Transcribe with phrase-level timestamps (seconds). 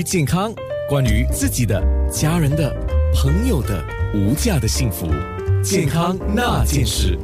[0.00, 0.50] 于健康，
[0.88, 1.78] 关于自己的、
[2.10, 2.74] 家人的、
[3.14, 5.06] 朋友的无价的幸福，
[5.62, 7.18] 健康那件事。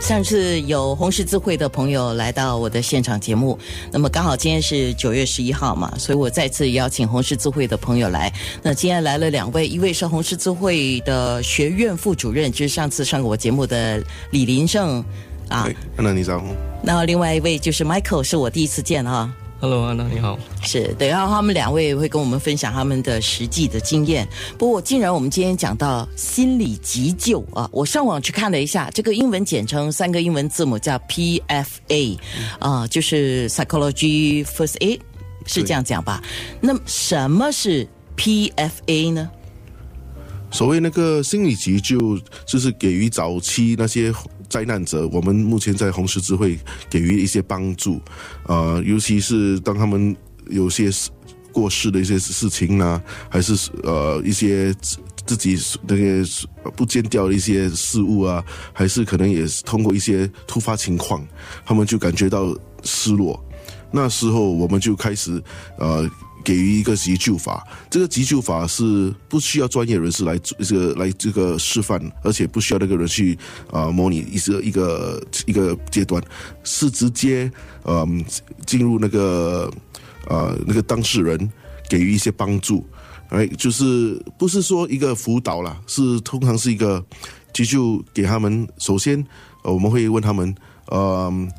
[0.00, 3.58] 上次有红十字会的朋友来到我的现场节目，
[3.92, 8.32] 那么刚好今天是九月十一号嘛，所以我再次邀请红十字会的朋友来。
[8.62, 15.04] 那今天来了两位，一位是红十字会的学院副主任，就是上次上过我节目的李林胜
[15.50, 15.68] 啊。
[15.98, 16.42] 那你好。
[16.82, 19.30] 那另外一位就是 Michael，是我第一次见啊。
[19.62, 20.38] Hello，安娜，你好。
[20.62, 24.26] 是，等下他们两位会跟我们分享他们的实际的经验。
[24.56, 32.18] 不过，既然我们今天讲到心理急救啊，我上网去看了一下，这个英文简称三个英文字母叫 PFA，
[32.58, 35.00] 啊，就是 Psychology First Aid，
[35.44, 36.22] 是这样讲吧？
[36.62, 39.30] 那么什么是 PFA 呢？
[40.50, 44.12] 所谓那个心理急救，就是给予早期那些。
[44.50, 46.58] 灾难者，我们目前在红十字会
[46.90, 48.00] 给予一些帮助，
[48.48, 50.16] 呃，尤其是当他们
[50.48, 50.90] 有些
[51.52, 54.74] 过世的一些事情呢，还是呃一些
[55.24, 56.24] 自己那些
[56.74, 61.24] 不见掉的一些事物啊，还是可能也是通过一些突发情况，
[61.64, 62.52] 他们就感觉到
[62.82, 63.40] 失落，
[63.92, 65.40] 那时候我们就开始
[65.78, 66.10] 呃。
[66.42, 73.38] 给予一个急救法，这个急救法是不需要专业人士来这个来这个示范，而且不需要那个人去
[73.70, 76.22] 啊模拟一个一个一个阶段，
[76.64, 77.50] 是直接
[77.84, 78.24] 嗯
[78.66, 79.70] 进入那个
[80.28, 81.50] 呃那个当事人
[81.88, 82.86] 给予一些帮助，
[83.28, 87.04] 哎，就是不是说一个辅导啦，是通常是一个
[87.52, 89.24] 急救给他们，首先
[89.62, 90.54] 我们会问他们，
[90.90, 91.50] 嗯。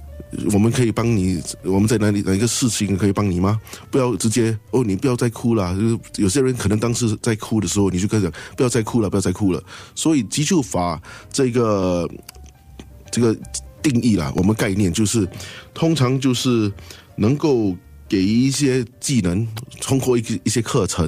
[0.53, 3.59] 我们可以帮你，我们在哪里哪一个事情可以帮你吗？
[3.89, 5.75] 不要直接哦，你不要再哭了。
[5.75, 9.61] 就是有些人可能当时在哭的时候，你就开始不要再哭了，不要再哭了。
[9.93, 11.01] 所以急救法
[11.33, 12.09] 这个
[13.11, 13.35] 这个
[13.83, 15.27] 定义啦，我们概念就是，
[15.73, 16.71] 通常就是
[17.17, 17.75] 能够
[18.07, 19.45] 给一些技能，
[19.81, 21.05] 通过一一些课程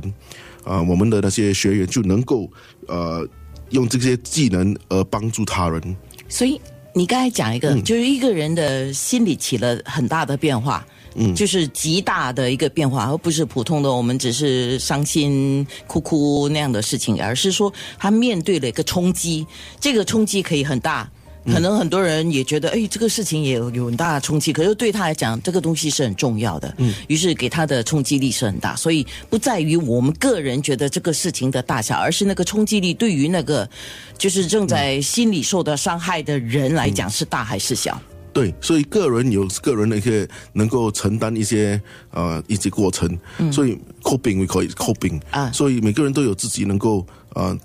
[0.65, 2.51] 啊，我们的那些学员就能够
[2.87, 3.25] 呃
[3.69, 5.95] 用这些技能而帮助他人。
[6.27, 6.59] 所以。
[6.93, 10.85] 你刚才讲一个，就是一个人的心理起了很大的变化，
[11.15, 19.45] 嗯，就是极大的一个变化，而不是普通的我们只是伤心哭哭那样的事情，而是说他面对了一个冲击，
[19.79, 21.09] 这个冲击可以很大。
[21.45, 26.73] 可能很多人也觉得，哎，这个事情也有有很大的冲击，可是对他来讲，这个东西是很重要的。
[26.77, 33.69] 嗯，于是给他的冲击力是很大，所以不在于我们个人觉得这个事情的大小，而是那个冲击力对于那个
[34.17, 37.99] 就是正在心理受到伤害的人来讲是大还是小？
[38.31, 41.79] 对，所以个人有个人的一些能够承担一些
[42.11, 47.05] 呃一些过程，嗯所以 coping 可以 coping 啊，所以每个人都有自己能够
[47.35, 47.55] 呃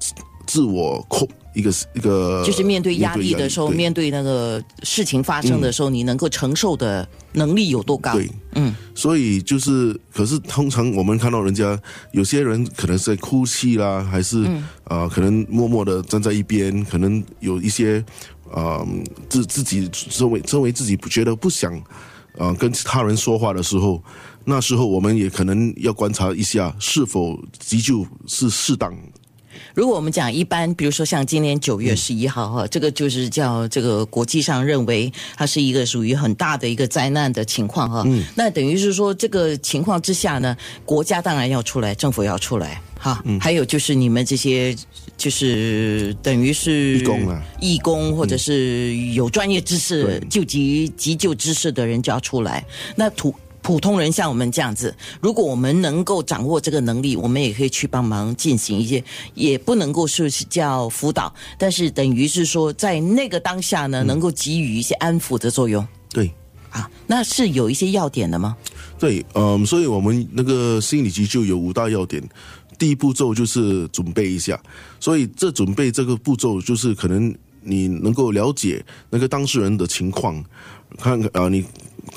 [0.46, 1.26] 自我控。
[1.58, 8.12] 一个一个，就是面对压力的时候，面对那个事情发生的时候，你能够承受的能力有多高？
[8.12, 11.76] 对，嗯，所以就是，可是通常我们看到人家
[12.12, 14.46] 有些人可能在哭泣啦，还是
[14.84, 18.04] 啊，可能默默的站在一边，可能有一些
[18.52, 18.86] 啊
[19.28, 21.74] 自自己认为认为自己不觉得不想
[22.38, 24.00] 啊跟他人说话的时候，
[24.44, 28.96] 那时候我们也可能要观察一下是否急救是适当。
[29.74, 38.02] 如果我们讲一般，比如说像今年九月十一号哈，这个就是叫这个国际上认为它是一个属于很大的一个灾难的情况哈。
[38.06, 38.24] 嗯。
[38.34, 43.22] 那等于是说，这个情况之下呢，国家当然要出来，政府要出来哈。
[43.24, 43.38] 嗯。
[43.40, 44.76] 还有就是你们这些
[45.16, 52.64] 就是等于是义工啊，义工或者是有专业知识救急急救知识的人就要出来。
[52.94, 53.34] 那土。
[53.68, 65.86] 普通人像我们这样子，如果我们能够掌握这个能力，我们也可以去帮忙进行一些，也不能够说是叫辅导，但是等于是说在那个当下呢，能够给予一些安抚的作用。
[66.08, 66.32] 对，
[66.70, 68.56] 啊，那是有一些要点的吗？
[68.98, 72.26] 对，嗯，所以我们那个心理急救有五大要点，
[72.78, 74.58] 第一步骤就是准备一下，
[74.98, 80.42] 所以这准备这个步骤就是可能你能够了解那个当事人的情况，
[80.96, 81.62] 看啊你。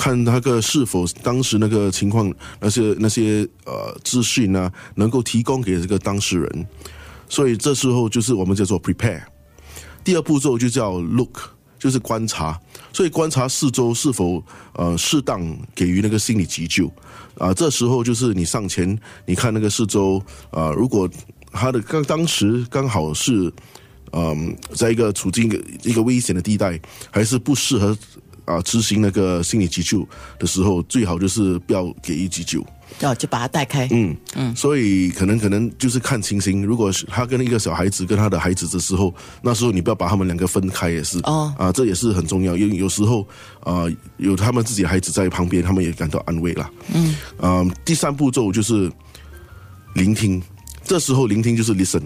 [0.01, 6.67] 看那个是否当时那个情况，那些那些呃资讯呢，能够提供给这个当事人，
[7.29, 9.21] 所以这时候就是我们叫做 prepare。
[10.03, 11.37] 第二步骤就叫 look，
[11.77, 12.59] 就是观察，
[12.91, 14.43] 所以观察四周是否
[14.73, 16.91] 呃适当给予那个心理急救
[17.37, 17.53] 啊。
[17.53, 18.97] 这时候就是你上前，
[19.27, 21.07] 你看那个四周啊，如果
[21.51, 23.53] 他的刚当时刚好是
[24.13, 25.45] 嗯，在一个处境
[25.83, 26.81] 一个危险的地带，
[27.11, 27.95] 还是不适合。
[28.45, 30.07] 啊，执行那个心理急救
[30.39, 32.65] 的时候，最好就是不要给予急救，
[33.01, 33.87] 哦，就把他带开。
[33.91, 43.27] 嗯嗯，所以可能可能就是看情形，如果是他跟一个小孩子跟他的孩子的时候，那时候你不要把他们两个分开，也是哦啊，这也是很重要，因为有时候
[43.61, 43.85] 啊，
[44.17, 46.69] 有他们自己的孩子在旁边，他们也感到安慰啦。
[46.93, 48.91] 嗯啊，第三步骤就是
[49.93, 50.41] 聆听。
[50.83, 52.01] 这时候聆听就是 listen。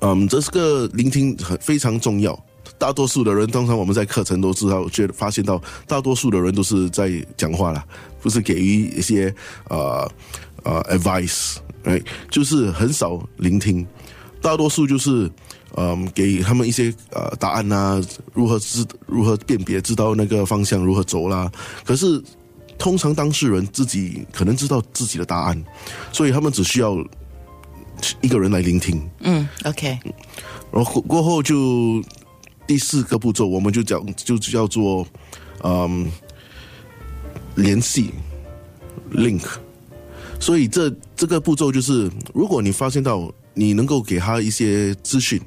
[0.00, 2.38] 嗯，这是个聆听很非常重要。
[2.78, 7.84] 大多数的人，通常我们在课程都知道，觉得发现到大多数的人都是在讲话啦，
[8.20, 9.34] 不是给予一些
[9.68, 10.10] 呃
[10.62, 12.00] 呃 advice，哎，
[12.30, 13.86] 就是很少聆听。
[14.42, 15.30] 大多数就是
[15.76, 18.00] 嗯给他们一些呃答案呐，
[18.34, 21.50] 如何知如何辨别，知道那个方向如何走啦。
[21.82, 22.22] 可是
[22.76, 25.64] 通常当事人自己可能知道自己的答案，
[26.12, 26.94] 所以他们只需要
[28.20, 29.02] 一个人来聆听。
[29.20, 29.98] 嗯，OK。
[30.70, 32.02] 然后过后就。
[32.66, 35.06] 第四个步骤，我们就讲就叫做
[35.62, 36.10] 嗯
[37.54, 38.10] 联系
[39.12, 39.44] link。
[40.38, 45.40] 所以这这个步骤就是，如果你发现到你能够给他一些资讯，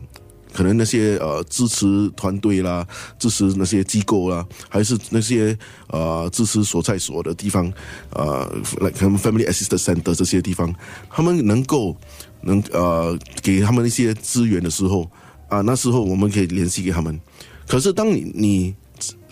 [0.52, 2.88] 可能那些呃支持团队啦，
[3.20, 5.56] 支持那些机构啦，还是那些
[5.90, 7.72] 呃支持所在所的地方，
[8.12, 10.74] 呃，，like family assistant center 这些地方，
[11.12, 11.96] 他们能够
[12.42, 15.10] 能呃给他们一些资源的时候。
[15.50, 17.20] 啊，那时候我们可以联系给他们。
[17.68, 18.76] 可是当你你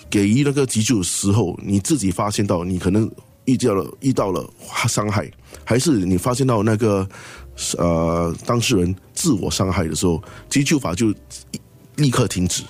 [0.10, 3.10] 给予那个急救的时候，你自己发现到你可能
[3.46, 4.48] 遇到了遇到了
[4.88, 5.32] 伤害，
[5.64, 7.08] 还是你发现到那个
[7.78, 11.14] 呃当事人自我伤害的时候，急救法就
[11.96, 12.64] 立刻停止。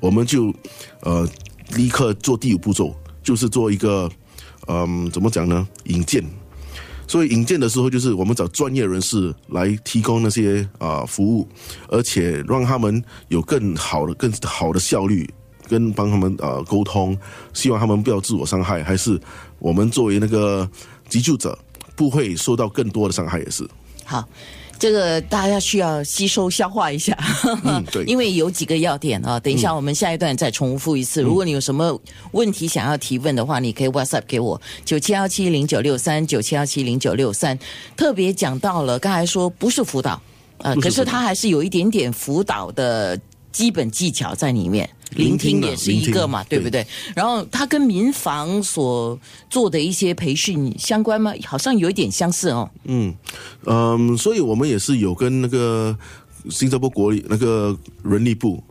[0.00, 0.52] 我们就
[1.00, 1.26] 呃
[1.74, 4.10] 立刻做第五步骤，就是做一个
[4.66, 5.66] 嗯怎么讲呢？
[5.84, 6.24] 引荐。
[7.06, 11.48] 所以引荐的时候，就是我们找专业人士来提供那些啊服务，
[11.88, 15.28] 而且让他们有更好的、更好的效率，
[15.68, 17.16] 跟帮他们啊沟通，
[17.52, 19.20] 希望他们不要自我伤害，还是
[19.58, 20.68] 我们作为那个
[21.08, 21.58] 急救者
[21.94, 23.68] 不会受到更多的伤害，也是
[24.04, 24.24] 好。
[24.78, 27.16] 这个大家需要吸收消化一下，
[27.90, 29.38] 对， 因为有几个要点啊。
[29.40, 31.22] 等一下我们下一段再重复一次。
[31.22, 31.98] 如果你有什么
[32.32, 37.58] 问题想要提问的话，你可以 WhatsApp 给我九七幺七零九六三九七幺七零九六三。
[37.96, 40.20] 特别讲到了，刚才说不是辅导，
[40.58, 43.18] 呃，可是他还是有一点点辅导的
[43.52, 44.88] 基本技巧在里面。
[45.14, 46.86] 聆听也是一个嘛，对不对？
[47.14, 49.18] 然后它跟民防所
[49.48, 51.32] 做的一些培训相关吗？
[51.46, 52.68] 好像有一点相似哦。
[52.84, 53.14] 嗯
[53.64, 55.96] 嗯，所以我们也是有跟那个
[56.50, 58.62] 新加坡国立那个人力部，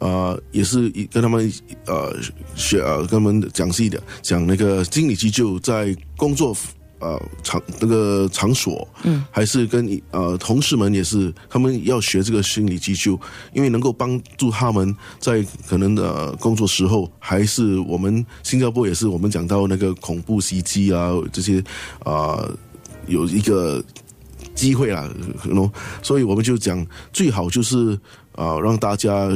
[0.00, 1.52] 呃，也是跟他们
[1.86, 2.14] 呃
[2.54, 6.56] 学呃跟他们讲细的，讲那个心理急救在工作。
[7.04, 13.20] 呃，场那个场所，嗯，还是跟呃同事们也是，他们要学这个心理急救，
[13.52, 21.62] 因为能够帮助他们在可能的工作时候，还是我们新加坡也是我们讲到那个恐怖袭击啊这些
[22.04, 22.48] 啊
[23.06, 23.84] 有一个
[24.54, 25.06] 机会啊，
[25.44, 25.70] 喏，
[26.02, 27.98] 所以我们就讲最好就是
[28.32, 29.28] 啊让大家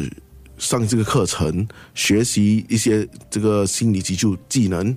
[0.57, 4.97] 上这个课程，学习一些这个心理急救技能。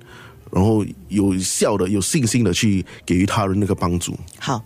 [0.52, 4.18] 然后有效的、有信心的去给予他人那个帮助。
[4.38, 4.64] 好，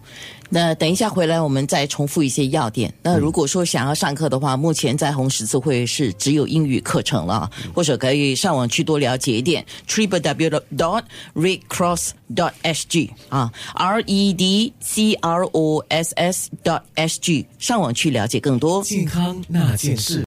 [0.49, 2.93] 那等一下回来我们再重复一些要点。
[3.01, 11.03] 那如果说想要上课的话，目前在红十字会是只有英语课程了，或者可以上网去多了解一点，triple w dot
[11.33, 17.19] red cross dot s g 啊，r e d c r o s s dot s
[17.19, 20.23] g，上网去了解更多健康那件事。